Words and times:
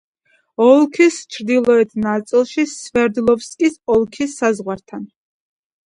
ოლქის 0.67 1.17
ჩრდილოეთ 1.35 1.93
ნაწილში, 2.07 2.67
სვერდლოვსკის 2.73 3.79
ოლქის 3.99 4.39
საზღვართან. 4.43 5.11